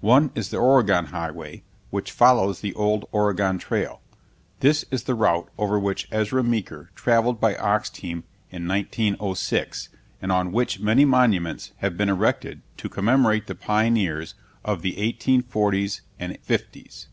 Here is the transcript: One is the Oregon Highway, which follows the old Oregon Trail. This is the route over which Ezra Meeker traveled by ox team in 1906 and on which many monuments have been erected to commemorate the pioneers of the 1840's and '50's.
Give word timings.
One 0.00 0.30
is 0.34 0.48
the 0.48 0.56
Oregon 0.56 1.04
Highway, 1.08 1.62
which 1.90 2.10
follows 2.10 2.60
the 2.60 2.72
old 2.72 3.04
Oregon 3.12 3.58
Trail. 3.58 4.00
This 4.60 4.86
is 4.90 5.02
the 5.04 5.14
route 5.14 5.50
over 5.58 5.78
which 5.78 6.08
Ezra 6.10 6.42
Meeker 6.42 6.88
traveled 6.94 7.42
by 7.42 7.56
ox 7.56 7.90
team 7.90 8.24
in 8.48 8.66
1906 8.66 9.90
and 10.22 10.32
on 10.32 10.50
which 10.52 10.80
many 10.80 11.04
monuments 11.04 11.72
have 11.80 11.94
been 11.98 12.08
erected 12.08 12.62
to 12.78 12.88
commemorate 12.88 13.48
the 13.48 13.54
pioneers 13.54 14.34
of 14.64 14.80
the 14.80 14.94
1840's 14.94 16.00
and 16.18 16.38
'50's. 16.42 17.08